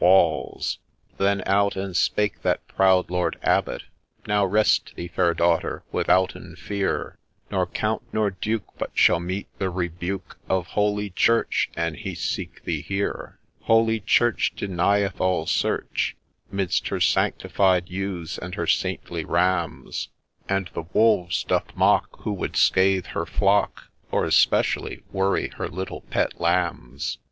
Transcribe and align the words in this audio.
A 0.03 0.03
LAY 0.03 0.09
OF 0.09 0.15
ST. 0.15 0.33
NICHOLAS 0.33 0.77
169— 1.17 1.37
Then 1.45 1.55
out 1.55 1.75
and 1.75 1.95
spake 1.95 2.41
that 2.41 2.67
proud 2.67 3.11
Lord 3.11 3.37
Abbot,' 3.43 3.83
Now 4.27 4.43
rest 4.47 4.93
thee, 4.95 5.07
Fair 5.09 5.35
Daughter, 5.35 5.83
withouten 5.91 6.55
fear 6.55 7.19
Nor 7.51 7.67
Count 7.67 8.01
nor 8.11 8.31
Duke 8.31 8.65
but 8.79 8.89
shall 8.95 9.19
meet 9.19 9.47
the 9.59 9.69
rebuke 9.69 10.39
Of 10.49 10.65
Holy 10.65 11.11
Church 11.11 11.69
an 11.77 11.93
he 11.93 12.15
seek 12.15 12.63
thee 12.63 12.81
here:' 12.81 13.37
Holy 13.65 13.99
Church 13.99 14.53
denieth 14.55 15.21
all 15.21 15.45
search 15.45 16.15
'Midst 16.51 16.87
her 16.87 16.99
sanctified 16.99 17.87
ewes 17.87 18.39
and 18.39 18.55
her 18.55 18.65
saintly 18.65 19.23
rams; 19.23 20.07
And 20.49 20.67
the 20.73 20.85
wolves 20.93 21.43
doth 21.43 21.75
mock 21.75 22.21
who 22.21 22.33
would 22.33 22.55
scathe 22.57 23.05
her 23.13 23.27
flock, 23.27 23.91
Or, 24.09 24.25
especially, 24.25 25.03
worry 25.11 25.49
her 25.57 25.67
little 25.67 26.01
pet 26.09 26.39
lambs. 26.41 27.19